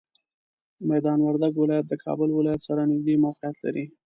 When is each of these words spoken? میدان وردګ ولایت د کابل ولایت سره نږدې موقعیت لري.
میدان 0.89 1.19
وردګ 1.23 1.53
ولایت 1.57 1.85
د 1.89 1.93
کابل 2.03 2.29
ولایت 2.33 2.61
سره 2.67 2.81
نږدې 2.91 3.15
موقعیت 3.25 3.57
لري. 3.65 3.85